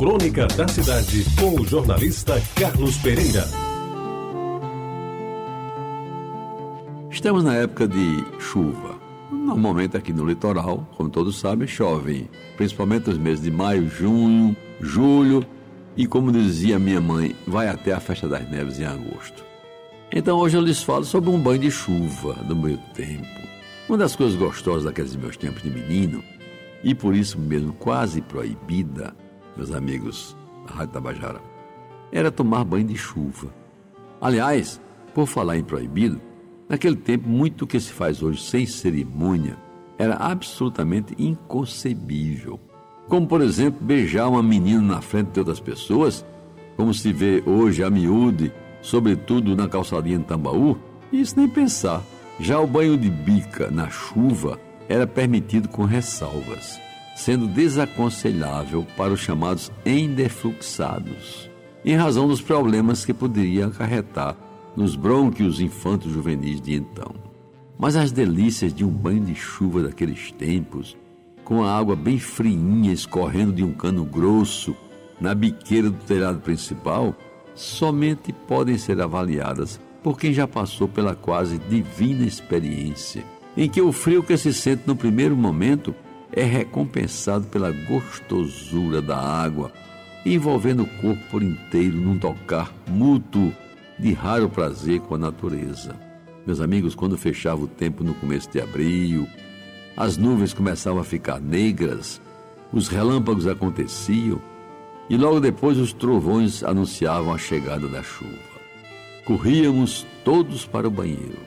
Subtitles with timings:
[0.00, 3.44] Crônica da Cidade, com o jornalista Carlos Pereira.
[7.10, 8.98] Estamos na época de chuva.
[9.30, 15.44] Normalmente aqui no litoral, como todos sabem, chove, principalmente nos meses de maio, junho, julho
[15.94, 19.44] e, como dizia minha mãe, vai até a festa das neves em agosto.
[20.10, 23.28] Então hoje eu lhes falo sobre um banho de chuva do meu tempo.
[23.86, 26.24] Uma das coisas gostosas daqueles meus tempos de menino,
[26.82, 29.14] e por isso mesmo quase proibida,
[29.60, 30.36] meus amigos
[30.66, 31.40] da Rádio Tabajara,
[32.10, 33.54] era tomar banho de chuva.
[34.18, 34.80] Aliás,
[35.14, 36.18] por falar em proibido,
[36.66, 39.58] naquele tempo muito que se faz hoje sem cerimônia
[39.98, 42.58] era absolutamente inconcebível.
[43.06, 46.24] Como, por exemplo, beijar uma menina na frente de outras pessoas,
[46.74, 50.78] como se vê hoje a miúde, sobretudo na calçadinha de Tambaú,
[51.12, 52.02] isso nem pensar.
[52.38, 56.80] Já o banho de bica na chuva era permitido com ressalvas
[57.20, 61.50] sendo desaconselhável para os chamados endefluxados,
[61.84, 64.34] em razão dos problemas que poderia acarretar
[64.74, 67.14] nos brônquios infantos juvenis de então.
[67.78, 70.96] Mas as delícias de um banho de chuva daqueles tempos,
[71.44, 74.74] com a água bem friinha escorrendo de um cano grosso
[75.20, 77.14] na biqueira do telhado principal,
[77.54, 83.22] somente podem ser avaliadas por quem já passou pela quase divina experiência,
[83.54, 85.94] em que o frio que se sente no primeiro momento
[86.32, 89.72] é recompensado pela gostosura da água,
[90.24, 93.52] envolvendo o corpo por inteiro num tocar mútuo
[93.98, 95.94] de raro prazer com a natureza.
[96.46, 99.26] Meus amigos, quando fechava o tempo no começo de abril,
[99.96, 102.20] as nuvens começavam a ficar negras,
[102.72, 104.40] os relâmpagos aconteciam
[105.08, 108.50] e logo depois os trovões anunciavam a chegada da chuva.
[109.24, 111.38] Corríamos todos para o banheiro,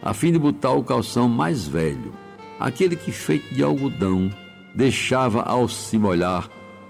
[0.00, 2.12] a fim de botar o calção mais velho
[2.60, 4.30] aquele que, feito de algodão,
[4.74, 6.48] deixava ao se molhar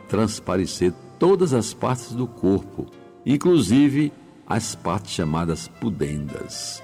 [0.09, 2.87] transparecer todas as partes do corpo,
[3.25, 4.13] inclusive
[4.47, 6.83] as partes chamadas pudendas.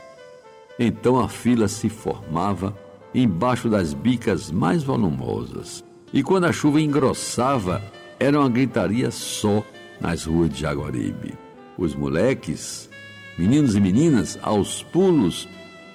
[0.79, 2.77] Então a fila se formava
[3.13, 7.83] embaixo das bicas mais volumosas, e quando a chuva engrossava,
[8.21, 9.65] era uma gritaria só
[10.01, 11.35] nas ruas de Jaguaribe.
[11.77, 12.89] Os moleques,
[13.37, 15.49] meninos e meninas, aos pulos,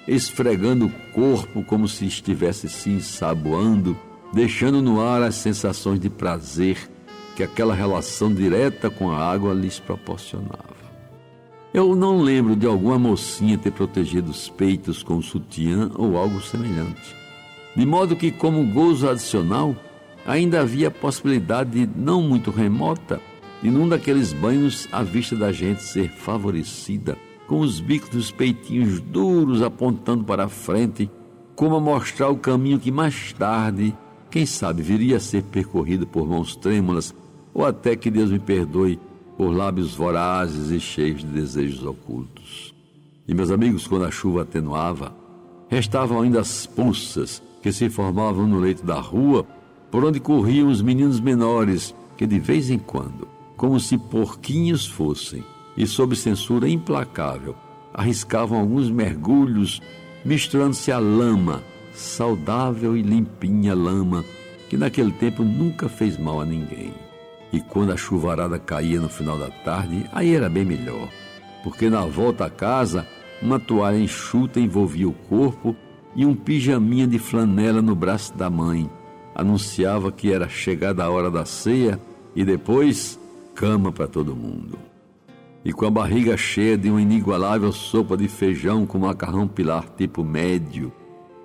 [0.06, 3.96] esfregando o corpo como se estivesse se ensaboando,
[4.32, 6.90] deixando no ar as sensações de prazer
[7.36, 10.72] que aquela relação direta com a água lhes proporcionava.
[11.72, 17.16] Eu não lembro de alguma mocinha ter protegido os peitos com sutiã ou algo semelhante.
[17.74, 19.74] De modo que, como gozo adicional,
[20.26, 23.20] ainda havia a possibilidade não muito remota
[23.62, 27.16] de num daqueles banhos a vista da gente ser favorecida
[27.52, 31.10] com os bicos dos peitinhos duros apontando para a frente,
[31.54, 33.94] como a mostrar o caminho que mais tarde,
[34.30, 37.14] quem sabe, viria a ser percorrido por mãos trêmulas,
[37.52, 38.98] ou até que Deus me perdoe,
[39.36, 42.74] por lábios vorazes e cheios de desejos ocultos.
[43.28, 45.14] E meus amigos, quando a chuva atenuava,
[45.68, 49.46] restavam ainda as poças que se formavam no leito da rua,
[49.90, 55.44] por onde corriam os meninos menores que de vez em quando, como se porquinhos fossem,
[55.76, 57.54] e, sob censura implacável,
[57.92, 59.80] arriscavam alguns mergulhos,
[60.24, 61.62] misturando-se à lama,
[61.92, 64.24] saudável e limpinha lama,
[64.68, 66.94] que naquele tempo nunca fez mal a ninguém.
[67.52, 71.08] E quando a chuvarada caía no final da tarde, aí era bem melhor,
[71.62, 73.06] porque na volta à casa,
[73.42, 75.76] uma toalha enxuta envolvia o corpo
[76.16, 78.88] e um pijaminha de flanela no braço da mãe
[79.34, 81.98] anunciava que era chegada a hora da ceia
[82.36, 83.18] e depois
[83.54, 84.91] cama para todo mundo
[85.64, 90.24] e com a barriga cheia de uma inigualável sopa de feijão com macarrão pilar tipo
[90.24, 90.92] médio,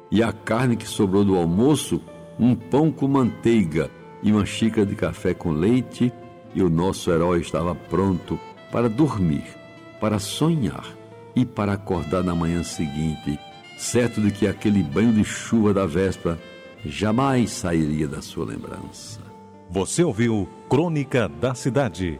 [0.09, 2.01] e a carne que sobrou do almoço,
[2.39, 3.89] um pão com manteiga
[4.23, 6.11] e uma xícara de café com leite,
[6.55, 8.39] e o nosso herói estava pronto
[8.71, 9.43] para dormir,
[9.99, 10.85] para sonhar
[11.35, 13.39] e para acordar na manhã seguinte,
[13.77, 16.39] certo de que aquele banho de chuva da véspera
[16.85, 19.19] jamais sairia da sua lembrança.
[19.69, 22.19] Você ouviu Crônica da Cidade